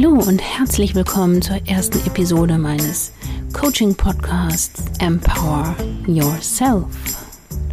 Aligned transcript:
Hallo 0.00 0.22
und 0.28 0.40
herzlich 0.40 0.94
willkommen 0.94 1.42
zur 1.42 1.56
ersten 1.66 1.98
Episode 2.06 2.56
meines 2.56 3.12
Coaching-Podcasts 3.52 4.84
Empower 5.00 5.74
Yourself 6.06 6.84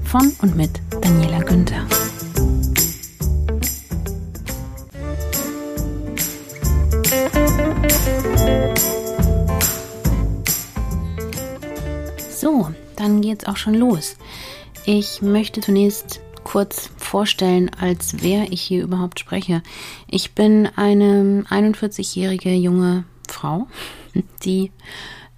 von 0.03 0.33
und 0.41 0.55
mit 0.55 0.71
Daniela 1.01 1.43
Günther. 1.43 1.85
So, 12.31 12.71
dann 12.95 13.21
geht's 13.21 13.45
auch 13.45 13.57
schon 13.57 13.75
los. 13.75 14.15
Ich 14.85 15.21
möchte 15.21 15.61
zunächst 15.61 16.21
kurz 16.43 16.89
vorstellen, 17.15 17.71
als 17.79 18.23
wer 18.23 18.51
ich 18.51 18.61
hier 18.61 18.83
überhaupt 18.83 19.21
spreche. 19.21 19.63
Ich 20.05 20.33
bin 20.33 20.67
eine 20.75 21.45
41-jährige 21.49 22.53
junge 22.53 23.05
Frau, 23.29 23.67
die 24.43 24.73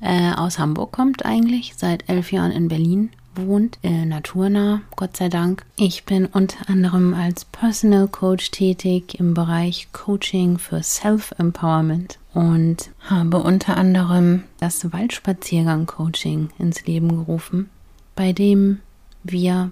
äh, 0.01 0.31
aus 0.31 0.57
Hamburg 0.57 0.91
kommt 0.91 1.23
eigentlich, 1.23 1.75
seit 1.77 2.09
elf 2.09 2.31
Jahren 2.31 2.51
in 2.51 2.67
Berlin 2.67 3.11
wohnt, 3.35 3.77
äh, 3.83 4.05
naturnah, 4.05 4.81
Gott 4.95 5.17
sei 5.17 5.29
Dank. 5.29 5.67
Ich 5.75 6.03
bin 6.03 6.25
unter 6.25 6.67
anderem 6.67 7.13
als 7.13 7.45
Personal 7.45 8.07
Coach 8.07 8.49
tätig 8.49 9.19
im 9.19 9.35
Bereich 9.35 9.89
Coaching 9.91 10.57
für 10.57 10.81
Self-Empowerment 10.81 12.17
und 12.33 12.89
habe 13.01 13.37
unter 13.37 13.77
anderem 13.77 14.45
das 14.59 14.91
Waldspaziergang-Coaching 14.91 16.49
ins 16.57 16.87
Leben 16.87 17.09
gerufen, 17.09 17.69
bei 18.15 18.33
dem 18.33 18.79
wir 19.23 19.71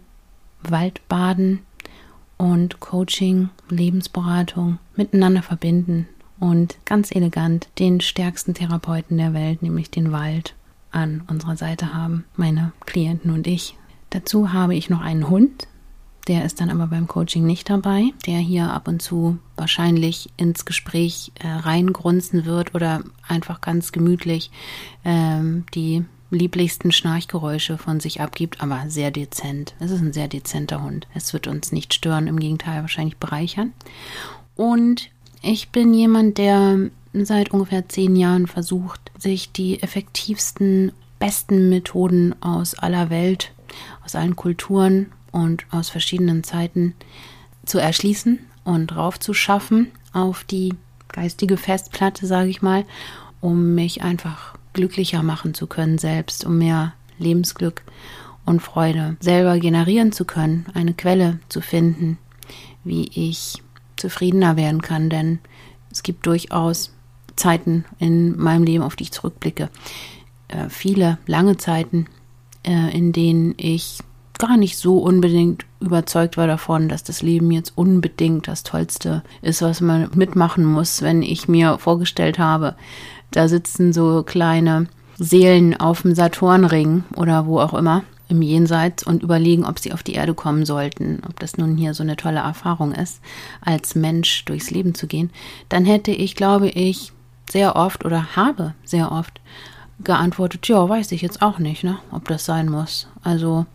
Waldbaden 0.62 1.62
und 2.38 2.80
Coaching, 2.80 3.50
Lebensberatung 3.70 4.80
miteinander 4.96 5.42
verbinden 5.42 6.08
und 6.40 6.78
ganz 6.86 7.12
elegant 7.12 7.70
den 7.80 8.02
stärksten 8.02 8.54
Therapeuten 8.54 9.18
der 9.18 9.34
Welt, 9.34 9.62
nämlich 9.62 9.90
den 9.90 10.12
Wald, 10.12 10.56
an 10.92 11.24
unserer 11.28 11.58
Seite 11.58 11.94
haben, 11.94 12.26
meine 12.36 12.72
Klienten 12.86 13.32
und 13.32 13.48
ich. 13.48 13.76
Dazu 14.10 14.54
habe 14.54 14.76
ich 14.76 14.90
noch 14.90 15.02
einen 15.02 15.30
Hund, 15.30 15.68
der 16.28 16.46
ist 16.46 16.60
dann 16.60 16.70
aber 16.70 16.88
beim 16.88 17.08
Coaching 17.08 17.46
nicht 17.46 17.70
dabei, 17.70 18.12
der 18.26 18.40
hier 18.40 18.72
ab 18.72 18.88
und 18.88 19.02
zu 19.02 19.38
wahrscheinlich 19.58 20.30
ins 20.38 20.66
Gespräch 20.66 21.32
äh, 21.40 21.48
reingrunzen 21.48 22.46
wird 22.46 22.74
oder 22.74 23.04
einfach 23.28 23.62
ganz 23.62 23.92
gemütlich 23.92 24.52
ähm, 25.04 25.66
die 25.76 26.06
lieblichsten 26.32 26.92
Schnarchgeräusche 26.92 27.78
von 27.78 28.00
sich 28.00 28.22
abgibt, 28.22 28.62
aber 28.62 28.84
sehr 28.88 29.12
dezent. 29.12 29.76
Es 29.80 29.92
ist 29.92 30.02
ein 30.02 30.14
sehr 30.14 30.28
dezenter 30.28 30.84
Hund. 30.84 31.08
Es 31.14 31.34
wird 31.34 31.48
uns 31.48 31.72
nicht 31.72 31.94
stören, 31.94 32.28
im 32.28 32.40
Gegenteil 32.40 32.82
wahrscheinlich 32.82 33.18
bereichern. 33.18 33.74
Und 34.56 35.10
ich 35.42 35.70
bin 35.70 35.94
jemand, 35.94 36.38
der 36.38 36.90
seit 37.14 37.52
ungefähr 37.52 37.88
zehn 37.88 38.16
Jahren 38.16 38.48
versucht, 38.48 39.12
sich 39.18 39.52
die 39.52 39.82
effektivsten, 39.82 40.92
besten 41.20 41.70
Methoden 41.70 42.36
aus 42.42 42.74
aller 42.76 43.10
Welt, 43.10 43.52
aus 44.04 44.16
allen 44.16 44.36
Kulturen 44.36 45.12
und 45.32 45.66
aus 45.72 45.90
verschiedenen 45.90 46.44
Zeiten 46.44 46.94
zu 47.66 47.80
erschließen 47.80 48.40
und 48.64 48.88
drauf 48.88 49.20
zu 49.20 49.34
schaffen 49.34 49.92
auf 50.14 50.44
die 50.44 50.74
geistige 51.10 51.58
Festplatte, 51.58 52.26
sage 52.28 52.50
ich 52.50 52.62
mal, 52.62 52.86
um 53.42 53.76
mich 53.76 54.02
einfach 54.02 54.55
glücklicher 54.76 55.24
machen 55.24 55.56
zu 55.56 55.66
können 55.66 55.98
selbst, 55.98 56.46
um 56.46 56.60
mehr 56.60 56.94
Lebensglück 57.18 57.82
und 58.46 58.62
Freude 58.62 59.18
selber 59.20 59.58
generieren 59.58 60.12
zu 60.12 60.26
können, 60.26 60.68
eine 60.76 60.94
Quelle 60.94 61.40
zu 61.50 61.62
finden, 61.62 62.20
wie 62.84 63.10
ich 63.14 63.64
zufriedener 63.96 64.56
werden 64.56 64.82
kann, 64.82 65.10
denn 65.10 65.40
es 65.92 66.04
gibt 66.04 66.28
durchaus 66.28 66.94
Zeiten 67.36 67.86
in 67.98 68.38
meinem 68.38 68.64
Leben, 68.64 68.84
auf 68.84 68.96
die 68.96 69.04
ich 69.04 69.12
zurückblicke, 69.12 69.70
äh, 70.50 70.70
viele 70.70 71.18
lange 71.26 71.58
Zeiten, 71.58 72.08
äh, 72.64 72.96
in 72.96 73.12
denen 73.12 73.56
ich 73.58 74.00
gar 74.38 74.58
nicht 74.58 74.78
so 74.78 75.00
unbedingt 75.00 75.66
überzeugt 75.80 76.38
war 76.38 76.48
davon, 76.48 76.90
dass 76.90 77.04
das 77.04 77.22
Leben 77.22 77.52
jetzt 77.52 77.74
unbedingt 77.76 78.48
das 78.48 78.64
Tollste 78.64 79.24
ist, 79.42 79.62
was 79.62 79.82
man 79.82 80.10
mitmachen 80.16 80.66
muss, 80.66 81.02
wenn 81.02 81.22
ich 81.22 81.48
mir 81.48 81.78
vorgestellt 81.78 82.38
habe, 82.38 82.76
da 83.36 83.48
sitzen 83.48 83.94
so 83.94 84.24
kleine 84.24 84.88
Seelen 85.18 85.80
auf 85.80 86.02
dem 86.02 86.16
Saturnring 86.16 87.04
oder 87.16 87.46
wo 87.46 87.60
auch 87.60 87.74
immer 87.74 88.04
im 88.28 88.42
Jenseits 88.42 89.04
und 89.04 89.24
überlegen, 89.24 89.66
ob 89.66 89.80
sie 89.80 89.94
auf 89.94 90.04
die 90.04 90.14
Erde 90.14 90.34
kommen 90.34 90.66
sollten, 90.66 91.22
ob 91.28 91.40
das 91.40 91.58
nun 91.58 91.78
hier 91.78 91.94
so 91.94 92.04
eine 92.04 92.16
tolle 92.16 92.40
Erfahrung 92.40 92.92
ist, 92.92 93.22
als 93.62 93.96
Mensch 93.96 94.46
durchs 94.46 94.72
Leben 94.72 94.96
zu 94.96 95.08
gehen, 95.08 95.30
dann 95.70 95.86
hätte 95.86 96.12
ich, 96.12 96.36
glaube 96.36 96.70
ich, 96.70 97.12
sehr 97.50 97.76
oft 97.76 98.04
oder 98.06 98.36
habe 98.36 98.74
sehr 98.84 99.12
oft 99.12 99.40
geantwortet, 100.04 100.68
ja, 100.68 100.90
weiß 100.90 101.12
ich 101.12 101.22
jetzt 101.22 101.42
auch 101.42 101.60
nicht, 101.60 101.84
ne, 101.84 102.00
ob 102.12 102.28
das 102.28 102.46
sein 102.46 102.70
muss. 102.70 103.08
Also 103.22 103.66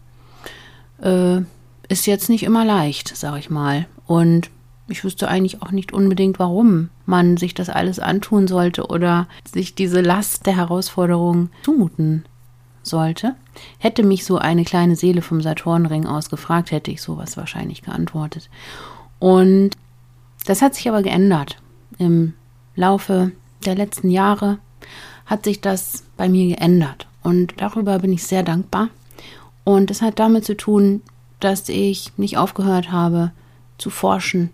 äh, 1.01 1.39
ist 1.89 2.07
jetzt 2.07 2.29
nicht 2.29 2.43
immer 2.43 2.65
leicht, 2.65 3.17
sag 3.17 3.39
ich 3.39 3.51
mal. 3.51 3.87
Und 4.07 4.51
ich 4.91 5.05
wüsste 5.05 5.29
eigentlich 5.29 5.63
auch 5.63 5.71
nicht 5.71 5.93
unbedingt, 5.93 6.39
warum 6.39 6.91
man 7.07 7.37
sich 7.37 7.55
das 7.55 7.69
alles 7.69 7.99
antun 7.99 8.49
sollte 8.49 8.87
oder 8.87 9.29
sich 9.51 9.75
diese 9.75 10.01
Last 10.01 10.47
der 10.47 10.57
Herausforderung 10.57 11.51
zumuten 11.63 12.25
sollte. 12.83 13.37
Hätte 13.79 14.03
mich 14.03 14.25
so 14.25 14.39
eine 14.39 14.65
kleine 14.65 14.97
Seele 14.97 15.23
vom 15.23 15.41
Saturnring 15.41 16.07
aus 16.07 16.31
gefragt, 16.31 16.71
hätte 16.71 16.91
ich 16.91 17.03
sowas 17.03 17.37
wahrscheinlich 17.37 17.83
geantwortet. 17.83 18.51
Und 19.19 19.71
das 20.47 20.63
hat 20.63 20.75
sich 20.75 20.89
aber 20.89 21.03
geändert. 21.03 21.59
Im 21.99 22.35
Laufe 22.75 23.33
der 23.65 23.75
letzten 23.75 24.11
Jahre 24.11 24.59
hat 25.27 25.45
sich 25.45 25.61
das 25.61 26.05
bei 26.17 26.29
mir 26.29 26.57
geändert. 26.57 27.07
Und 27.23 27.55
darüber 27.59 27.99
bin 27.99 28.13
ich 28.13 28.25
sehr 28.25 28.43
dankbar. 28.43 28.89
Und 29.65 29.91
es 29.91 30.03
hat 30.03 30.19
damit 30.19 30.45
zu 30.45 30.57
tun, 30.57 31.03
dass 31.39 31.69
ich 31.69 32.13
nicht 32.17 32.39
aufgehört 32.39 32.91
habe 32.91 33.33
zu 33.79 33.91
forschen 33.91 34.51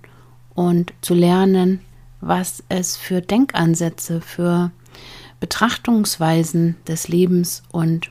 und 0.56 0.92
zu 1.02 1.14
lernen, 1.14 1.80
was 2.20 2.64
es 2.68 2.96
für 2.96 3.20
Denkansätze, 3.20 4.20
für 4.20 4.72
Betrachtungsweisen 5.38 6.76
des 6.88 7.08
Lebens 7.08 7.62
und 7.70 8.10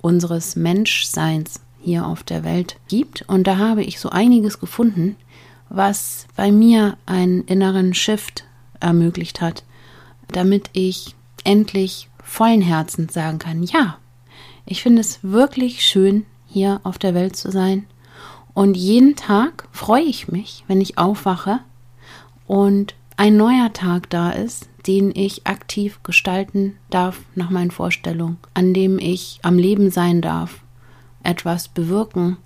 unseres 0.00 0.56
Menschseins 0.56 1.60
hier 1.82 2.06
auf 2.06 2.22
der 2.22 2.44
Welt 2.44 2.76
gibt. 2.88 3.22
Und 3.28 3.46
da 3.46 3.58
habe 3.58 3.82
ich 3.82 4.00
so 4.00 4.08
einiges 4.08 4.60
gefunden, 4.60 5.16
was 5.68 6.26
bei 6.36 6.52
mir 6.52 6.96
einen 7.04 7.42
inneren 7.44 7.94
Shift 7.94 8.44
ermöglicht 8.80 9.40
hat, 9.40 9.64
damit 10.28 10.70
ich 10.72 11.14
endlich 11.44 12.08
vollen 12.22 12.62
Herzens 12.62 13.12
sagen 13.12 13.38
kann, 13.38 13.64
ja, 13.64 13.98
ich 14.64 14.82
finde 14.82 15.00
es 15.00 15.18
wirklich 15.22 15.84
schön, 15.84 16.24
hier 16.46 16.80
auf 16.84 16.98
der 16.98 17.14
Welt 17.14 17.34
zu 17.34 17.50
sein. 17.50 17.86
Und 18.54 18.76
jeden 18.76 19.16
Tag 19.16 19.66
freue 19.72 20.04
ich 20.04 20.28
mich, 20.28 20.62
wenn 20.68 20.80
ich 20.80 20.98
aufwache 20.98 21.60
und 22.46 22.94
ein 23.16 23.36
neuer 23.36 23.72
Tag 23.72 24.10
da 24.10 24.30
ist, 24.30 24.68
den 24.86 25.12
ich 25.14 25.46
aktiv 25.46 26.00
gestalten 26.02 26.76
darf 26.90 27.20
nach 27.34 27.50
meinen 27.50 27.70
Vorstellungen, 27.70 28.38
an 28.54 28.74
dem 28.74 28.98
ich 28.98 29.38
am 29.42 29.58
Leben 29.58 29.90
sein 29.90 30.20
darf, 30.20 30.60
etwas 31.22 31.68
bewirken 31.68 32.36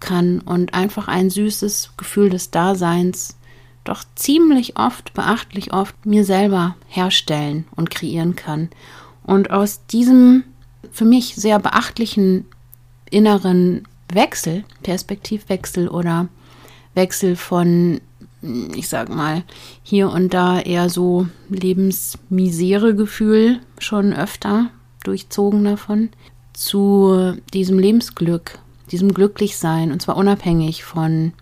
kann 0.00 0.40
und 0.40 0.74
einfach 0.74 1.08
ein 1.08 1.30
süßes 1.30 1.92
Gefühl 1.96 2.30
des 2.30 2.50
Daseins 2.50 3.36
doch 3.84 4.04
ziemlich 4.14 4.76
oft, 4.76 5.12
beachtlich 5.14 5.72
oft 5.72 6.06
mir 6.06 6.24
selber 6.24 6.76
herstellen 6.88 7.64
und 7.74 7.90
kreieren 7.90 8.36
kann. 8.36 8.68
Und 9.24 9.50
aus 9.50 9.86
diesem 9.86 10.44
für 10.92 11.04
mich 11.04 11.34
sehr 11.34 11.58
beachtlichen 11.58 12.46
inneren 13.10 13.88
Wechsel, 14.12 14.64
Perspektivwechsel 14.82 15.88
oder 15.88 16.28
Wechsel 16.94 17.36
von 17.36 18.00
ich 18.42 18.88
sag 18.88 19.08
mal, 19.08 19.44
hier 19.82 20.10
und 20.10 20.34
da 20.34 20.60
eher 20.60 20.90
so 20.90 21.26
Lebensmisere-Gefühl 21.48 23.60
schon 23.78 24.12
öfter 24.12 24.66
durchzogen 25.04 25.64
davon, 25.64 26.10
zu 26.52 27.36
diesem 27.54 27.78
Lebensglück, 27.78 28.58
diesem 28.90 29.14
Glücklichsein 29.14 29.92
und 29.92 30.02
zwar 30.02 30.16
unabhängig 30.16 30.82
von 30.84 31.32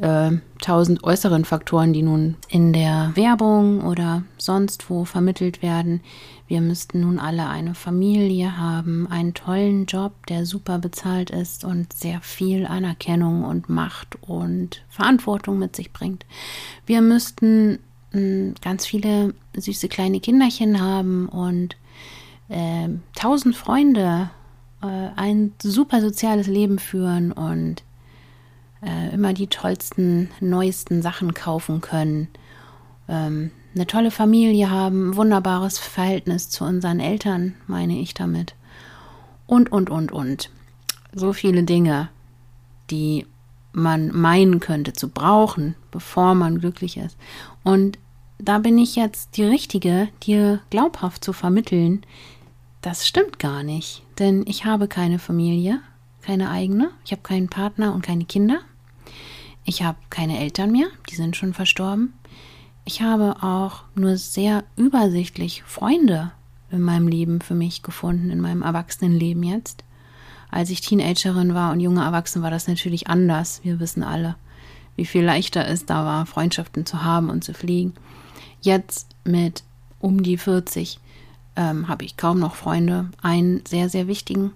äh, 0.00 0.32
tausend 0.60 1.04
äußeren 1.04 1.44
Faktoren, 1.44 1.92
die 1.92 2.02
nun 2.02 2.36
in 2.48 2.72
der 2.72 3.12
Werbung 3.14 3.84
oder 3.84 4.24
sonst 4.38 4.90
wo 4.90 5.04
vermittelt 5.04 5.62
werden. 5.62 6.00
Wir 6.48 6.60
müssten 6.60 7.00
nun 7.00 7.18
alle 7.18 7.48
eine 7.48 7.74
Familie 7.74 8.56
haben, 8.56 9.08
einen 9.08 9.34
tollen 9.34 9.86
Job, 9.86 10.26
der 10.26 10.46
super 10.46 10.78
bezahlt 10.78 11.30
ist 11.30 11.64
und 11.64 11.92
sehr 11.92 12.20
viel 12.20 12.66
Anerkennung 12.66 13.44
und 13.44 13.68
Macht 13.68 14.16
und 14.22 14.84
Verantwortung 14.88 15.58
mit 15.58 15.74
sich 15.74 15.92
bringt. 15.92 16.24
Wir 16.86 17.00
müssten 17.00 17.80
hm, 18.12 18.54
ganz 18.62 18.86
viele 18.86 19.34
süße 19.56 19.88
kleine 19.88 20.20
Kinderchen 20.20 20.80
haben 20.80 21.28
und 21.28 21.76
äh, 22.48 22.88
tausend 23.16 23.56
Freunde, 23.56 24.30
äh, 24.82 25.08
ein 25.16 25.52
super 25.60 26.00
soziales 26.00 26.46
Leben 26.46 26.78
führen 26.78 27.32
und 27.32 27.82
äh, 28.82 29.12
immer 29.12 29.32
die 29.32 29.48
tollsten, 29.48 30.30
neuesten 30.40 31.02
Sachen 31.02 31.34
kaufen 31.34 31.80
können 31.80 32.28
ähm, 33.08 33.50
eine 33.74 33.86
tolle 33.86 34.10
Familie 34.10 34.70
haben, 34.70 35.16
wunderbares 35.16 35.78
Verhältnis 35.78 36.48
zu 36.48 36.64
unseren 36.64 37.00
Eltern, 37.00 37.54
meine 37.66 37.98
ich 37.98 38.14
damit. 38.14 38.54
Und, 39.46 39.70
und, 39.70 39.90
und, 39.90 40.12
und. 40.12 40.50
So 41.14 41.32
viele 41.32 41.62
Dinge, 41.62 42.08
die 42.90 43.26
man 43.72 44.08
meinen 44.16 44.60
könnte 44.60 44.94
zu 44.94 45.08
brauchen, 45.08 45.74
bevor 45.90 46.34
man 46.34 46.58
glücklich 46.58 46.96
ist. 46.96 47.16
Und 47.62 47.98
da 48.38 48.58
bin 48.58 48.78
ich 48.78 48.96
jetzt 48.96 49.36
die 49.36 49.44
Richtige, 49.44 50.08
dir 50.22 50.60
glaubhaft 50.70 51.24
zu 51.24 51.32
vermitteln, 51.32 52.02
das 52.80 53.06
stimmt 53.06 53.38
gar 53.38 53.62
nicht. 53.62 54.02
Denn 54.18 54.44
ich 54.46 54.64
habe 54.64 54.88
keine 54.88 55.18
Familie, 55.18 55.80
keine 56.22 56.50
eigene, 56.50 56.90
ich 57.04 57.12
habe 57.12 57.22
keinen 57.22 57.48
Partner 57.48 57.94
und 57.94 58.02
keine 58.02 58.24
Kinder. 58.24 58.60
Ich 59.64 59.82
habe 59.82 59.98
keine 60.10 60.38
Eltern 60.38 60.70
mehr, 60.70 60.86
die 61.10 61.16
sind 61.16 61.36
schon 61.36 61.52
verstorben. 61.52 62.14
Ich 62.88 63.02
habe 63.02 63.42
auch 63.42 63.82
nur 63.96 64.16
sehr 64.16 64.62
übersichtlich 64.76 65.64
Freunde 65.64 66.30
in 66.70 66.80
meinem 66.80 67.08
Leben 67.08 67.40
für 67.40 67.54
mich 67.54 67.82
gefunden, 67.82 68.30
in 68.30 68.40
meinem 68.40 68.62
Erwachsenenleben 68.62 69.42
jetzt. 69.42 69.82
Als 70.52 70.70
ich 70.70 70.82
Teenagerin 70.82 71.52
war 71.52 71.72
und 71.72 71.80
junge 71.80 72.04
Erwachsene 72.04 72.44
war 72.44 72.52
das 72.52 72.68
natürlich 72.68 73.08
anders. 73.08 73.60
Wir 73.64 73.80
wissen 73.80 74.04
alle, 74.04 74.36
wie 74.94 75.04
viel 75.04 75.24
leichter 75.24 75.66
es 75.66 75.84
da 75.84 76.04
war, 76.04 76.26
Freundschaften 76.26 76.86
zu 76.86 77.02
haben 77.02 77.28
und 77.28 77.42
zu 77.42 77.54
fliegen. 77.54 77.92
Jetzt 78.60 79.08
mit 79.24 79.64
um 79.98 80.22
die 80.22 80.38
40 80.38 81.00
ähm, 81.56 81.88
habe 81.88 82.04
ich 82.04 82.16
kaum 82.16 82.38
noch 82.38 82.54
Freunde. 82.54 83.10
Einen 83.20 83.66
sehr, 83.66 83.88
sehr 83.88 84.06
wichtigen. 84.06 84.52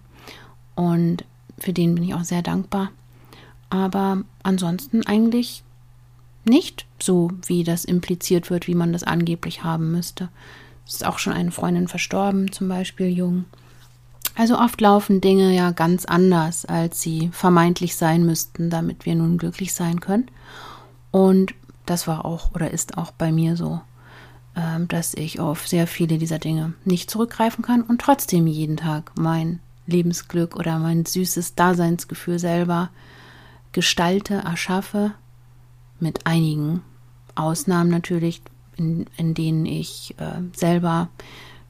Und 0.76 1.24
für 1.58 1.72
den 1.72 1.96
bin 1.96 2.04
ich 2.04 2.14
auch 2.14 2.22
sehr 2.22 2.42
dankbar. 2.42 2.92
Aber 3.70 4.22
ansonsten 4.44 5.04
eigentlich 5.04 5.64
nicht 6.44 6.86
so, 7.00 7.30
wie 7.46 7.64
das 7.64 7.84
impliziert 7.84 8.50
wird, 8.50 8.66
wie 8.66 8.74
man 8.74 8.92
das 8.92 9.02
angeblich 9.02 9.64
haben 9.64 9.92
müsste. 9.92 10.28
Es 10.86 10.94
ist 10.94 11.06
auch 11.06 11.18
schon 11.18 11.32
eine 11.32 11.50
Freundin 11.50 11.88
verstorben, 11.88 12.50
zum 12.52 12.68
Beispiel 12.68 13.08
jung. 13.08 13.44
Also 14.34 14.58
oft 14.58 14.80
laufen 14.80 15.20
Dinge 15.20 15.54
ja 15.54 15.70
ganz 15.70 16.04
anders, 16.04 16.64
als 16.64 17.00
sie 17.00 17.30
vermeintlich 17.32 17.96
sein 17.96 18.24
müssten, 18.24 18.70
damit 18.70 19.04
wir 19.04 19.14
nun 19.14 19.38
glücklich 19.38 19.74
sein 19.74 20.00
können. 20.00 20.30
Und 21.10 21.54
das 21.86 22.06
war 22.06 22.24
auch 22.24 22.54
oder 22.54 22.70
ist 22.70 22.96
auch 22.96 23.10
bei 23.10 23.32
mir 23.32 23.56
so, 23.56 23.80
ähm, 24.56 24.88
dass 24.88 25.14
ich 25.14 25.40
auf 25.40 25.66
sehr 25.68 25.86
viele 25.86 26.18
dieser 26.18 26.38
Dinge 26.38 26.72
nicht 26.84 27.10
zurückgreifen 27.10 27.62
kann 27.62 27.82
und 27.82 28.00
trotzdem 28.00 28.46
jeden 28.46 28.76
Tag 28.76 29.12
mein 29.18 29.60
Lebensglück 29.86 30.56
oder 30.56 30.78
mein 30.78 31.04
süßes 31.04 31.56
Daseinsgefühl 31.56 32.38
selber 32.38 32.90
gestalte, 33.72 34.34
erschaffe 34.34 35.12
mit 36.00 36.26
einigen 36.26 36.82
Ausnahmen 37.34 37.90
natürlich, 37.90 38.42
in, 38.76 39.06
in 39.16 39.34
denen 39.34 39.66
ich 39.66 40.14
äh, 40.18 40.42
selber 40.54 41.08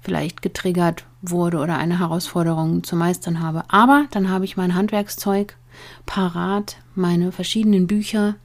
vielleicht 0.01 0.43
getriggert 0.43 1.05
wurde 1.23 1.59
oder 1.59 1.77
eine 1.77 1.99
Herausforderung 1.99 2.85
zu 2.85 2.97
meistern 2.97 3.41
habe. 3.41 3.65
Aber 3.69 4.07
dann 4.11 4.31
habe 4.31 4.45
ich 4.45 4.57
mein 4.57 4.75
Handwerkszeug 4.75 5.57
parat, 6.07 6.77
meine 6.95 7.33
verschiedenen 7.33 7.87
Bücher 7.87 8.37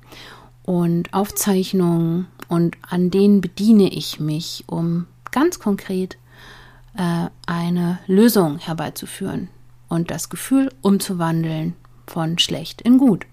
und 0.63 1.13
Aufzeichnungen 1.13 2.27
und 2.47 2.77
an 2.87 3.11
denen 3.11 3.41
bediene 3.41 3.89
ich 3.89 4.19
mich, 4.19 4.63
um 4.67 5.07
ganz 5.31 5.59
konkret 5.59 6.17
äh, 6.97 7.27
eine 7.45 7.99
Lösung 8.07 8.57
herbeizuführen 8.57 9.49
und 9.87 10.11
das 10.11 10.29
Gefühl 10.29 10.71
umzuwandeln 10.81 11.75
von 12.07 12.40
schlecht 12.40 12.81
in 12.81 12.98
gut. 12.98 13.25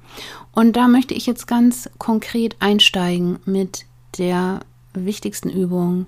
Und 0.52 0.76
da 0.76 0.88
möchte 0.88 1.14
ich 1.14 1.26
jetzt 1.26 1.46
ganz 1.46 1.88
konkret 1.98 2.56
einsteigen 2.60 3.38
mit 3.44 3.86
der 4.18 4.60
wichtigsten 4.94 5.48
Übung, 5.48 6.06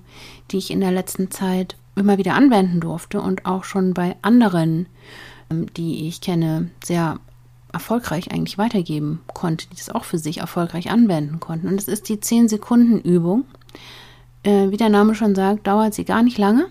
die 0.51 0.57
ich 0.57 0.71
in 0.71 0.79
der 0.79 0.91
letzten 0.91 1.31
Zeit 1.31 1.75
immer 1.95 2.17
wieder 2.17 2.35
anwenden 2.35 2.79
durfte 2.79 3.21
und 3.21 3.45
auch 3.45 3.63
schon 3.63 3.93
bei 3.93 4.15
anderen, 4.21 4.87
ähm, 5.49 5.73
die 5.73 6.07
ich 6.07 6.21
kenne, 6.21 6.69
sehr 6.83 7.19
erfolgreich 7.73 8.31
eigentlich 8.31 8.57
weitergeben 8.57 9.21
konnte, 9.33 9.67
die 9.69 9.75
das 9.75 9.89
auch 9.89 10.05
für 10.05 10.17
sich 10.17 10.37
erfolgreich 10.37 10.89
anwenden 10.89 11.39
konnten. 11.39 11.67
Und 11.67 11.79
es 11.79 11.87
ist 11.87 12.07
die 12.09 12.17
10-Sekunden-Übung. 12.17 13.45
Äh, 14.43 14.71
wie 14.71 14.77
der 14.77 14.89
Name 14.89 15.15
schon 15.15 15.35
sagt, 15.35 15.67
dauert 15.67 15.93
sie 15.93 16.05
gar 16.05 16.23
nicht 16.23 16.37
lange, 16.37 16.67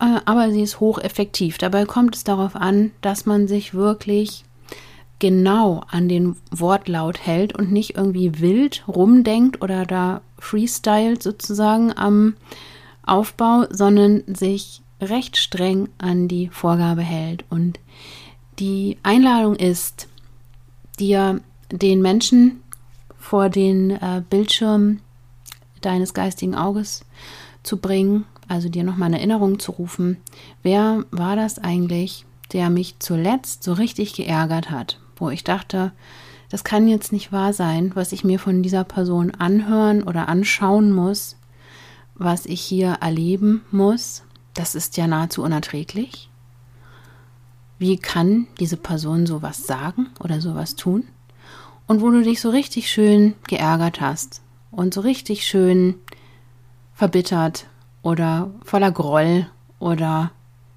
äh, 0.00 0.20
aber 0.24 0.50
sie 0.50 0.62
ist 0.62 0.80
hocheffektiv. 0.80 1.58
Dabei 1.58 1.84
kommt 1.84 2.16
es 2.16 2.24
darauf 2.24 2.56
an, 2.56 2.90
dass 3.00 3.26
man 3.26 3.46
sich 3.46 3.74
wirklich 3.74 4.44
genau 5.18 5.82
an 5.88 6.08
den 6.08 6.36
Wortlaut 6.50 7.18
hält 7.20 7.56
und 7.56 7.72
nicht 7.72 7.96
irgendwie 7.96 8.40
wild 8.40 8.84
rumdenkt 8.88 9.62
oder 9.62 9.86
da 9.86 10.20
freestylt 10.38 11.22
sozusagen 11.22 11.96
am 11.96 12.34
Aufbau, 13.06 13.66
sondern 13.70 14.22
sich 14.26 14.82
recht 15.00 15.36
streng 15.36 15.88
an 15.98 16.28
die 16.28 16.48
Vorgabe 16.48 17.02
hält. 17.02 17.44
Und 17.50 17.78
die 18.58 18.98
Einladung 19.02 19.56
ist, 19.56 20.08
dir 20.98 21.40
den 21.70 22.02
Menschen 22.02 22.62
vor 23.18 23.48
den 23.48 23.90
äh, 23.90 24.22
Bildschirm 24.28 25.00
deines 25.80 26.14
geistigen 26.14 26.54
Auges 26.54 27.04
zu 27.62 27.78
bringen, 27.78 28.26
also 28.48 28.68
dir 28.68 28.84
nochmal 28.84 29.08
eine 29.08 29.18
Erinnerung 29.18 29.58
zu 29.58 29.72
rufen, 29.72 30.18
wer 30.62 31.04
war 31.10 31.36
das 31.36 31.58
eigentlich, 31.58 32.26
der 32.52 32.70
mich 32.70 32.96
zuletzt 32.98 33.64
so 33.64 33.72
richtig 33.72 34.14
geärgert 34.14 34.70
hat? 34.70 34.98
Wo 35.16 35.30
ich 35.30 35.44
dachte, 35.44 35.92
das 36.48 36.64
kann 36.64 36.88
jetzt 36.88 37.12
nicht 37.12 37.32
wahr 37.32 37.52
sein, 37.52 37.92
was 37.94 38.12
ich 38.12 38.24
mir 38.24 38.38
von 38.38 38.62
dieser 38.62 38.84
Person 38.84 39.32
anhören 39.32 40.02
oder 40.02 40.28
anschauen 40.28 40.92
muss, 40.92 41.36
was 42.14 42.46
ich 42.46 42.60
hier 42.60 42.98
erleben 43.00 43.64
muss, 43.70 44.22
das 44.54 44.74
ist 44.74 44.96
ja 44.96 45.06
nahezu 45.06 45.42
unerträglich. 45.42 46.30
Wie 47.78 47.96
kann 47.96 48.46
diese 48.60 48.76
Person 48.76 49.26
sowas 49.26 49.66
sagen 49.66 50.10
oder 50.20 50.40
sowas 50.40 50.76
tun? 50.76 51.08
Und 51.86 52.00
wo 52.00 52.10
du 52.10 52.22
dich 52.22 52.40
so 52.40 52.50
richtig 52.50 52.88
schön 52.88 53.34
geärgert 53.48 54.00
hast 54.00 54.40
und 54.70 54.94
so 54.94 55.00
richtig 55.00 55.46
schön 55.46 55.96
verbittert 56.94 57.66
oder 58.02 58.50
voller 58.62 58.92
Groll 58.92 59.48
oder 59.80 60.30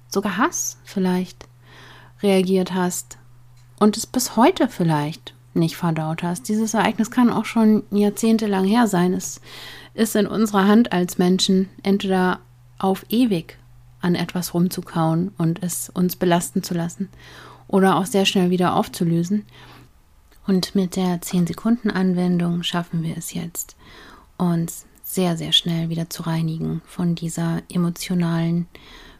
sogar 0.08 0.36
Hass 0.36 0.78
vielleicht 0.84 1.46
reagiert 2.20 2.74
hast 2.74 3.17
und 3.78 3.96
es 3.96 4.06
bis 4.06 4.36
heute 4.36 4.68
vielleicht 4.68 5.34
nicht 5.54 5.76
verdaut 5.76 6.22
hast. 6.22 6.48
Dieses 6.48 6.74
Ereignis 6.74 7.10
kann 7.10 7.30
auch 7.30 7.44
schon 7.44 7.82
jahrzehntelang 7.90 8.64
her 8.64 8.86
sein. 8.86 9.12
Es 9.14 9.40
ist 9.94 10.16
in 10.16 10.26
unserer 10.26 10.66
Hand 10.66 10.92
als 10.92 11.18
Menschen 11.18 11.68
entweder 11.82 12.40
auf 12.78 13.04
ewig 13.08 13.58
an 14.00 14.14
etwas 14.14 14.54
rumzukauen 14.54 15.32
und 15.38 15.62
es 15.62 15.90
uns 15.90 16.16
belasten 16.16 16.62
zu 16.62 16.74
lassen 16.74 17.08
oder 17.66 17.96
auch 17.96 18.06
sehr 18.06 18.24
schnell 18.24 18.50
wieder 18.50 18.74
aufzulösen. 18.76 19.44
Und 20.46 20.74
mit 20.74 20.96
der 20.96 21.20
10-Sekunden-Anwendung 21.20 22.62
schaffen 22.62 23.02
wir 23.02 23.16
es 23.18 23.34
jetzt, 23.34 23.76
uns 24.38 24.86
sehr, 25.02 25.36
sehr 25.36 25.52
schnell 25.52 25.90
wieder 25.90 26.08
zu 26.08 26.22
reinigen 26.22 26.80
von 26.86 27.14
dieser 27.14 27.62
emotionalen 27.70 28.66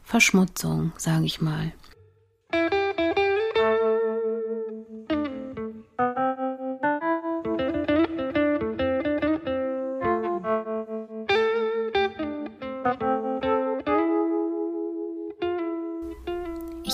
Verschmutzung, 0.05 0.93
sage 0.97 1.27
ich 1.27 1.43
mal. 1.43 1.73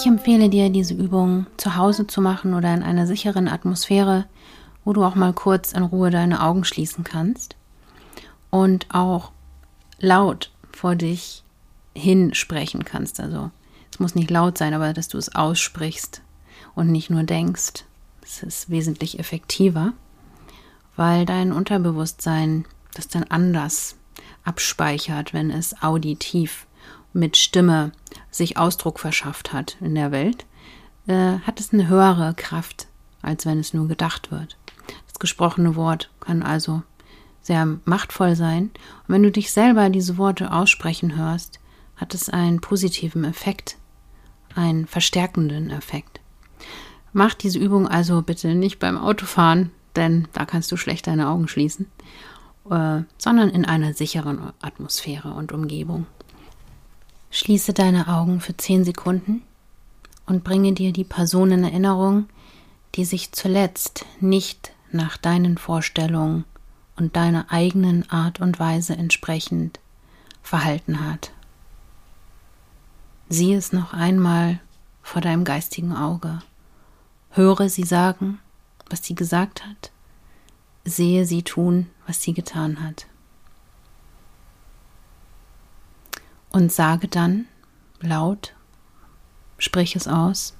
Ich 0.04 0.08
empfehle 0.10 0.50
dir, 0.50 0.68
diese 0.68 0.92
Übung 0.92 1.46
zu 1.56 1.76
Hause 1.76 2.06
zu 2.06 2.20
machen 2.20 2.52
oder 2.52 2.74
in 2.74 2.82
einer 2.82 3.06
sicheren 3.06 3.48
Atmosphäre, 3.48 4.26
wo 4.84 4.92
du 4.92 5.02
auch 5.02 5.14
mal 5.14 5.32
kurz 5.32 5.72
in 5.72 5.82
Ruhe 5.82 6.10
deine 6.10 6.42
Augen 6.42 6.66
schließen 6.66 7.04
kannst 7.04 7.56
und 8.50 8.86
auch 8.90 9.32
laut 10.00 10.50
vor 10.72 10.94
dich 10.94 11.42
hinsprechen 11.94 12.84
kannst. 12.84 13.18
Also 13.18 13.50
es 13.90 13.98
muss 13.98 14.14
nicht 14.14 14.30
laut 14.30 14.58
sein, 14.58 14.74
aber 14.74 14.92
dass 14.92 15.08
du 15.08 15.16
es 15.16 15.34
aussprichst 15.34 16.20
und 16.74 16.92
nicht 16.92 17.08
nur 17.08 17.22
denkst. 17.22 17.86
Es 18.22 18.42
ist 18.42 18.68
wesentlich 18.68 19.18
effektiver, 19.18 19.94
weil 20.96 21.24
dein 21.24 21.50
Unterbewusstsein 21.50 22.66
das 22.92 23.08
dann 23.08 23.24
anders 23.24 23.96
abspeichert, 24.44 25.32
wenn 25.32 25.50
es 25.50 25.82
auditiv 25.82 26.66
mit 27.14 27.36
Stimme 27.38 27.92
sich 28.30 28.58
Ausdruck 28.58 29.00
verschafft 29.00 29.52
hat 29.52 29.76
in 29.80 29.94
der 29.94 30.12
Welt, 30.12 30.44
äh, 31.06 31.38
hat 31.38 31.60
es 31.60 31.72
eine 31.72 31.88
höhere 31.88 32.34
Kraft, 32.34 32.88
als 33.22 33.46
wenn 33.46 33.58
es 33.58 33.72
nur 33.72 33.88
gedacht 33.88 34.30
wird. 34.30 34.58
Das 35.06 35.18
gesprochene 35.18 35.76
Wort 35.76 36.10
kann 36.20 36.42
also 36.42 36.82
sehr 37.40 37.78
machtvoll 37.84 38.36
sein. 38.36 38.64
Und 39.06 39.14
wenn 39.14 39.22
du 39.22 39.30
dich 39.30 39.52
selber 39.52 39.88
diese 39.90 40.18
Worte 40.18 40.52
aussprechen 40.52 41.16
hörst, 41.16 41.60
hat 41.96 42.14
es 42.14 42.28
einen 42.28 42.60
positiven 42.60 43.24
Effekt, 43.24 43.76
einen 44.54 44.86
verstärkenden 44.86 45.70
Effekt. 45.70 46.20
Mach 47.12 47.34
diese 47.34 47.58
Übung 47.58 47.86
also 47.86 48.22
bitte 48.22 48.54
nicht 48.54 48.80
beim 48.80 48.98
Autofahren, 48.98 49.70
denn 49.94 50.26
da 50.32 50.44
kannst 50.44 50.72
du 50.72 50.76
schlecht 50.76 51.06
deine 51.06 51.28
Augen 51.28 51.46
schließen. 51.46 51.86
äh, 52.70 53.02
sondern 53.18 53.50
in 53.50 53.64
einer 53.64 53.92
sicheren 53.92 54.52
Atmosphäre 54.60 55.34
und 55.34 55.52
Umgebung. 55.52 56.06
Schließe 57.34 57.72
deine 57.72 58.06
Augen 58.06 58.40
für 58.40 58.56
zehn 58.56 58.84
Sekunden 58.84 59.42
und 60.24 60.44
bringe 60.44 60.72
dir 60.72 60.92
die 60.92 61.02
Person 61.02 61.50
in 61.50 61.64
Erinnerung, 61.64 62.28
die 62.94 63.04
sich 63.04 63.32
zuletzt 63.32 64.06
nicht 64.20 64.70
nach 64.92 65.16
deinen 65.16 65.58
Vorstellungen 65.58 66.44
und 66.94 67.16
deiner 67.16 67.50
eigenen 67.50 68.08
Art 68.08 68.38
und 68.38 68.60
Weise 68.60 68.92
entsprechend 68.92 69.80
verhalten 70.44 71.04
hat. 71.04 71.32
Sieh 73.28 73.54
es 73.54 73.72
noch 73.72 73.92
einmal 73.92 74.60
vor 75.02 75.20
deinem 75.20 75.42
geistigen 75.42 75.92
Auge. 75.92 76.38
Höre 77.30 77.68
sie 77.68 77.82
sagen, 77.82 78.38
was 78.88 79.02
sie 79.02 79.16
gesagt 79.16 79.66
hat. 79.66 79.90
Sehe 80.84 81.26
sie 81.26 81.42
tun, 81.42 81.88
was 82.06 82.22
sie 82.22 82.32
getan 82.32 82.80
hat. 82.80 83.06
Und 86.54 86.70
sage 86.70 87.08
dann 87.08 87.46
laut, 87.98 88.54
sprich 89.58 89.96
es 89.96 90.06
aus, 90.06 90.54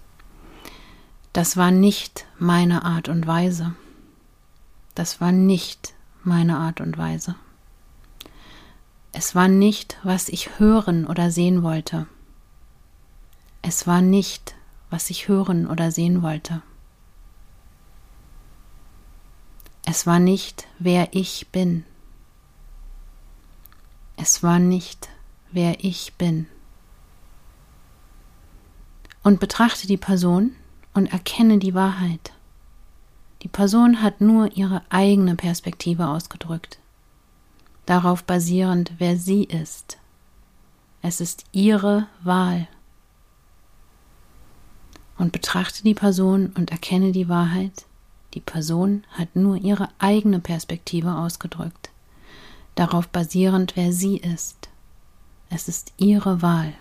das 1.33 1.57
war 1.57 1.71
nicht 1.71 2.27
meine 2.37 2.85
Art 2.85 3.09
und 3.09 3.29
Weise. 3.29 3.77
Das 4.97 5.21
war 5.21 5.31
nicht 5.31 5.95
meine 6.25 6.57
Art 6.57 6.81
und 6.81 6.99
Weise. 6.99 7.37
Es 9.13 9.37
war 9.37 9.47
nicht, 9.47 9.97
was 10.03 10.29
ich 10.29 10.59
hören 10.59 11.07
oder 11.07 11.31
sehen 11.31 11.63
wollte. 11.63 12.09
Es 13.63 13.87
war 13.87 14.01
nicht, 14.01 14.57
was 14.91 15.11
ich 15.11 15.29
hören 15.29 15.69
oder 15.69 15.93
sehen 15.93 16.23
wollte. 16.23 16.61
Es 19.87 20.09
war 20.09 20.19
nicht, 20.19 20.67
wer 20.81 21.15
ich 21.15 21.47
bin. 21.53 21.85
Es 24.17 24.43
war 24.43 24.59
nicht, 24.59 25.09
wer 25.55 25.83
ich 25.83 26.13
bin. 26.15 26.47
Und 29.23 29.41
betrachte 29.41 29.87
die 29.87 29.97
Person 29.97 30.55
und 30.93 31.13
erkenne 31.13 31.59
die 31.59 31.75
Wahrheit. 31.75 32.33
Die 33.43 33.49
Person 33.49 34.03
hat 34.03 34.21
nur 34.21 34.57
ihre 34.57 34.83
eigene 34.91 35.37
Perspektive 35.37 36.09
ausgedrückt, 36.09 36.79
darauf 37.87 38.25
basierend, 38.25 38.93
wer 38.99 39.17
sie 39.17 39.45
ist. 39.45 39.99
Es 41.03 41.21
ist 41.21 41.45
ihre 41.53 42.07
Wahl 42.23 42.67
und 45.19 45.33
betrachte 45.33 45.83
die 45.83 45.95
Person 45.95 46.53
und 46.57 46.71
erkenne 46.71 47.13
die 47.13 47.29
Wahrheit. 47.29 47.87
Die 48.35 48.41
Person 48.41 49.05
hat 49.11 49.37
nur 49.37 49.57
ihre 49.57 49.89
eigene 49.99 50.41
Perspektive 50.41 51.15
ausgedrückt, 51.15 51.91
darauf 52.75 53.09
basierend, 53.09 53.77
wer 53.77 53.93
sie 53.93 54.17
ist. 54.17 54.69
Es 55.55 55.69
ist 55.69 55.93
ihre 55.99 56.43
Wahl. 56.43 56.75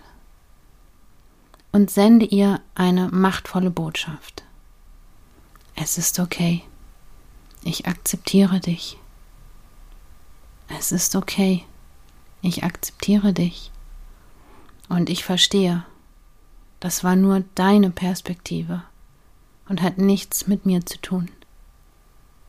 Und 1.70 1.92
sende 1.92 2.26
ihr 2.26 2.60
eine 2.74 3.06
machtvolle 3.08 3.70
Botschaft. 3.70 4.42
Es 5.76 5.96
ist 5.96 6.18
okay. 6.18 6.64
Ich 7.62 7.86
akzeptiere 7.86 8.58
dich. 8.58 8.98
Es 10.66 10.90
ist 10.90 11.14
okay. 11.14 11.64
Ich 12.42 12.64
akzeptiere 12.64 13.32
dich. 13.32 13.70
Und 14.88 15.08
ich 15.08 15.24
verstehe, 15.24 15.86
das 16.80 17.04
war 17.04 17.14
nur 17.14 17.44
deine 17.54 17.90
Perspektive 17.90 18.82
und 19.68 19.82
hat 19.82 19.98
nichts 19.98 20.48
mit 20.48 20.66
mir 20.66 20.84
zu 20.84 21.00
tun. 21.00 21.30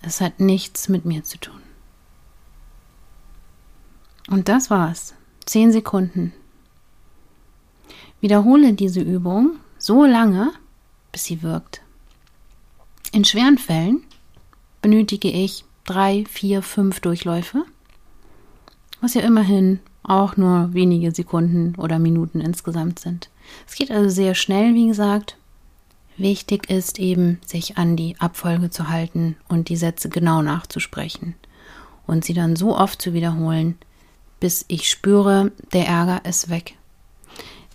Es 0.01 0.22
hat 0.22 0.39
nichts 0.39 0.89
mit 0.89 1.05
mir 1.05 1.24
zu 1.24 1.38
tun. 1.38 1.62
Und 4.27 4.50
das 4.50 4.72
war's. 4.72 5.13
Zehn 5.46 5.72
Sekunden. 5.72 6.34
Wiederhole 8.20 8.74
diese 8.74 9.02
Übung 9.02 9.58
so 9.78 10.06
lange, 10.06 10.52
bis 11.12 11.25
sie 11.25 11.44
wirkt. 11.44 11.82
In 13.12 13.24
schweren 13.24 13.58
Fällen 13.58 14.02
benötige 14.82 15.30
ich 15.30 15.64
drei, 15.84 16.25
vier, 16.28 16.62
fünf 16.62 17.00
Durchläufe, 17.00 17.64
was 19.02 19.14
ja 19.14 19.22
immerhin 19.22 19.80
auch 20.02 20.38
nur 20.38 20.74
wenige 20.74 21.12
Sekunden 21.12 21.75
oder 21.75 22.00
Minuten 22.00 22.42
insgesamt 22.42 23.00
sind. 23.00 23.30
Es 23.68 23.75
geht 23.75 23.92
also 23.92 24.10
sehr 24.10 24.36
schnell, 24.36 24.74
wie 24.74 24.88
gesagt. 24.88 25.38
Wichtig 26.18 26.70
ist 26.70 26.98
eben, 26.98 27.40
sich 27.46 27.78
an 27.78 27.96
die 27.96 28.16
Abfolge 28.20 28.70
zu 28.70 28.90
halten 28.90 29.36
und 29.48 29.70
die 29.70 29.75
Sätze 29.75 30.10
genau 30.10 30.42
nachzusprechen 30.42 31.36
und 32.08 32.25
sie 32.25 32.34
dann 32.34 32.56
so 32.56 32.75
oft 32.75 33.02
zu 33.02 33.14
wiederholen, 33.14 33.78
bis 34.39 34.65
ich 34.68 34.89
spüre, 34.89 35.51
der 35.74 35.88
Ärger 35.88 36.25
ist 36.25 36.50
weg. 36.50 36.75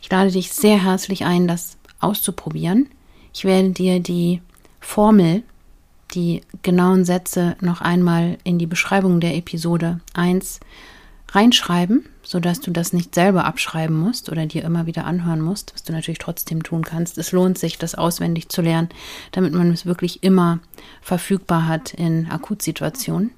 Ich 0.03 0.11
lade 0.11 0.31
dich 0.31 0.53
sehr 0.53 0.83
herzlich 0.83 1.25
ein, 1.25 1.47
das 1.47 1.77
auszuprobieren. 2.01 2.89
Ich 3.33 3.45
werde 3.45 3.71
dir 3.71 4.01
die 4.01 4.41
Formel, 4.81 5.43
die 6.15 6.43
genauen 6.63 7.05
Sätze 7.05 7.57
noch 7.61 7.81
einmal 7.81 8.39
in 8.45 8.59
die 8.59 8.67
Beschreibung 8.67 9.21
der 9.21 9.37
Episode 9.37 10.01
1 10.15 10.61
reinschreiben, 11.33 12.07
sodass 12.23 12.61
du 12.61 12.73
das 12.73 12.93
nicht 12.93 13.15
selber 13.15 13.45
abschreiben 13.45 13.97
musst 13.97 14.31
oder 14.31 14.47
dir 14.47 14.65
immer 14.65 14.87
wieder 14.87 15.05
anhören 15.05 15.41
musst, 15.41 15.73
was 15.75 15.85
du 15.85 15.93
natürlich 15.93 16.19
trotzdem 16.19 16.63
tun 16.63 16.83
kannst. 16.83 17.19
Es 17.19 17.33
lohnt 17.33 17.59
sich, 17.59 17.79
das 17.79 17.95
auswendig 17.95 18.49
zu 18.49 18.63
lernen, 18.63 18.89
damit 19.33 19.53
man 19.53 19.71
es 19.71 19.87
wirklich 19.87 20.23
immer 20.23 20.59
verfügbar 21.01 21.69
hat 21.69 21.95
in 21.95 22.29
Akutsituationen. 22.31 23.31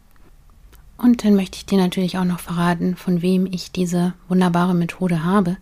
Und 1.02 1.24
dann 1.24 1.34
möchte 1.34 1.58
ich 1.58 1.66
dir 1.66 1.78
natürlich 1.78 2.16
auch 2.16 2.24
noch 2.24 2.40
verraten, 2.40 2.96
von 2.96 3.20
wem 3.20 3.46
ich 3.46 3.72
diese 3.72 4.14
wunderbare 4.28 4.74
Methode 4.74 5.24
habe. 5.24 5.58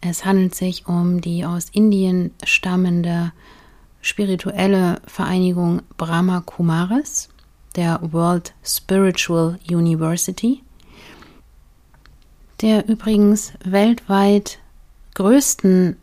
Es 0.00 0.24
handelt 0.24 0.54
sich 0.54 0.86
um 0.86 1.20
die 1.20 1.44
aus 1.44 1.70
Indien 1.72 2.32
stammende 2.44 3.32
spirituelle 4.02 5.00
Vereinigung 5.06 5.82
Brahma 5.96 6.42
Kumaris, 6.42 7.30
der 7.74 7.98
World 8.12 8.54
Spiritual 8.62 9.58
University 9.68 10.62
der 12.60 12.88
übrigens 12.88 13.52
weltweit 13.64 14.58
größten 15.14 15.96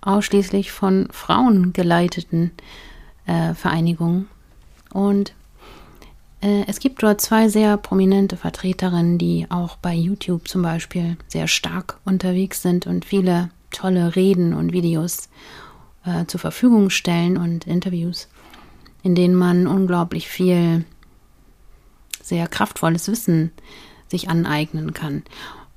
ausschließlich 0.00 0.72
von 0.72 1.08
Frauen 1.10 1.72
geleiteten 1.72 2.52
äh, 3.26 3.54
Vereinigung. 3.54 4.26
Und 4.92 5.34
es 6.42 6.80
gibt 6.80 7.02
dort 7.02 7.20
zwei 7.20 7.48
sehr 7.48 7.76
prominente 7.76 8.36
Vertreterinnen, 8.36 9.18
die 9.18 9.46
auch 9.50 9.76
bei 9.76 9.94
YouTube 9.94 10.48
zum 10.48 10.62
Beispiel 10.62 11.18
sehr 11.28 11.48
stark 11.48 11.98
unterwegs 12.04 12.62
sind 12.62 12.86
und 12.86 13.04
viele 13.04 13.50
tolle 13.70 14.16
Reden 14.16 14.54
und 14.54 14.72
Videos 14.72 15.28
äh, 16.04 16.24
zur 16.26 16.40
Verfügung 16.40 16.90
stellen 16.90 17.36
und 17.36 17.66
Interviews, 17.66 18.28
in 19.02 19.14
denen 19.14 19.34
man 19.34 19.66
unglaublich 19.66 20.28
viel 20.28 20.84
sehr 22.22 22.48
kraftvolles 22.48 23.08
Wissen 23.08 23.52
sich 24.08 24.28
aneignen 24.28 24.94
kann. 24.94 25.22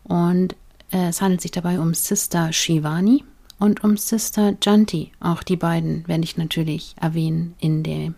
Und 0.04 0.56
äh, 0.92 1.10
es 1.10 1.22
handelt 1.22 1.42
sich 1.42 1.52
dabei 1.52 1.80
um 1.80 1.94
Sister 1.94 2.54
Shivani 2.54 3.24
und 3.64 3.82
um 3.82 3.96
Sister 3.96 4.56
Janti. 4.62 5.14
Auch 5.22 5.42
die 5.42 5.56
beiden 5.56 6.06
werde 6.06 6.26
ich 6.26 6.36
natürlich 6.36 6.96
erwähnen 7.00 7.56
in 7.62 7.82
der, 7.82 8.14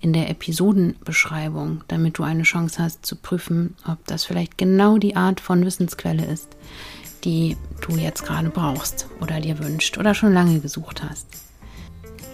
in 0.00 0.12
der 0.12 0.28
Episodenbeschreibung, 0.28 1.84
damit 1.86 2.18
du 2.18 2.24
eine 2.24 2.42
Chance 2.42 2.82
hast 2.82 3.06
zu 3.06 3.14
prüfen, 3.14 3.76
ob 3.86 4.04
das 4.06 4.24
vielleicht 4.24 4.58
genau 4.58 4.98
die 4.98 5.14
Art 5.14 5.38
von 5.38 5.64
Wissensquelle 5.64 6.26
ist, 6.26 6.48
die 7.22 7.56
du 7.80 7.94
jetzt 7.94 8.24
gerade 8.24 8.50
brauchst 8.50 9.06
oder 9.20 9.40
dir 9.40 9.60
wünscht 9.60 9.98
oder 9.98 10.14
schon 10.14 10.32
lange 10.32 10.58
gesucht 10.58 11.04
hast. 11.08 11.28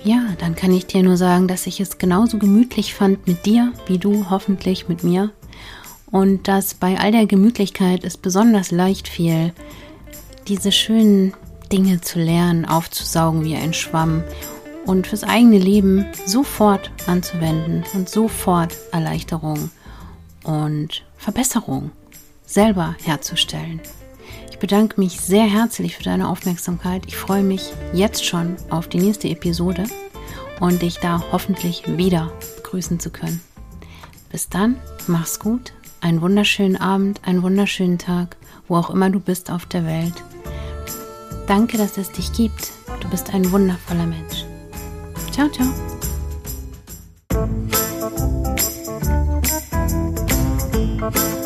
Ja, 0.03 0.23
dann 0.39 0.55
kann 0.55 0.73
ich 0.73 0.87
dir 0.87 1.03
nur 1.03 1.19
sagen, 1.19 1.49
dass 1.49 1.67
ich 1.67 1.81
es 1.81 1.99
genauso 1.99 2.39
gemütlich 2.39 2.95
fand 2.95 3.27
mit 3.27 3.45
dir, 3.45 3.75
wie 3.89 3.99
du 3.99 4.31
hoffentlich 4.31 4.89
mit 4.89 5.05
mir 5.05 5.33
und 6.11 6.49
dass 6.49 6.73
bei 6.73 6.99
all 6.99 7.13
der 7.13 7.27
Gemütlichkeit 7.27 8.05
es 8.05 8.17
besonders 8.17 8.71
leicht 8.71 9.07
fiel, 9.07 9.53
diese 10.49 10.73
schönen 10.73 11.35
Dinge 11.73 12.01
zu 12.01 12.19
lernen, 12.19 12.65
aufzusaugen 12.65 13.45
wie 13.45 13.57
ein 13.57 13.75
Schwamm 13.75 14.23
und 14.87 15.07
fürs 15.07 15.25
eigene 15.25 15.59
Leben 15.59 16.07
sofort 16.27 16.91
anzuwenden 17.07 17.85
und 17.95 18.09
sofort 18.09 18.75
Erleichterung 18.93 19.71
und 20.43 21.05
Verbesserung 21.17 21.91
selber 22.47 22.95
herzustellen. 23.03 23.81
Ich 24.51 24.59
bedanke 24.59 25.01
mich 25.01 25.21
sehr 25.21 25.45
herzlich 25.45 25.97
für 25.97 26.05
deine 26.05 26.29
Aufmerksamkeit. 26.29 27.03
Ich 27.07 27.17
freue 27.17 27.43
mich 27.43 27.73
jetzt 27.93 28.25
schon 28.25 28.57
auf 28.71 28.89
die 28.89 29.01
nächste 29.01 29.29
Episode 29.29 29.85
und 30.61 30.83
dich 30.83 30.99
da 30.99 31.23
hoffentlich 31.33 31.85
wieder 31.99 32.33
begrüßen 32.57 33.01
zu 33.01 33.11
können. 33.11 33.41
Bis 34.31 34.49
dann, 34.49 34.77
mach's 35.07 35.41
gut 35.41 35.73
einen 36.05 36.21
wunderschönen 36.21 36.77
Abend, 36.77 37.23
einen 37.25 37.43
wunderschönen 37.43 37.99
Tag, 37.99 38.37
wo 38.69 38.77
auch 38.77 38.91
immer 38.91 39.09
du 39.09 39.21
bist 39.21 39.51
auf 39.51 39.65
der 39.65 39.87
Welt. 39.87 40.13
Danke, 41.47 41.77
dass 41.79 41.99
es 41.99 42.11
dich 42.11 42.33
gibt. 42.33 42.73
Du 43.01 43.09
bist 43.09 43.33
ein 43.33 43.51
wundervoller 43.53 44.07
Mensch. 44.07 44.45
Ciao, 45.33 45.49
ciao. 45.49 45.69
Thank 51.05 51.44